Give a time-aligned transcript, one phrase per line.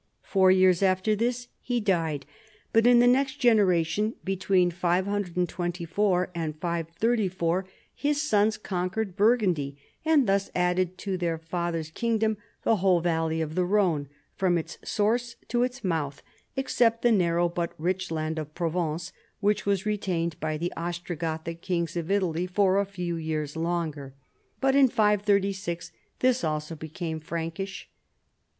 [0.23, 2.25] Four years after this he died,
[2.73, 10.25] but in the next generation, between 524 and 534, his sons con quered Burgundy, and
[10.25, 15.35] thus added to their father's kingdom the whole valley of the Rhone from its source
[15.49, 16.23] to its mouth,
[16.55, 21.61] except the narrow but rich land of Provence, which was retained by the Ostrogoth ic
[21.61, 24.15] kings of Italy for a few years longer,
[24.59, 25.91] but in 536
[26.21, 27.87] this also became Prankish.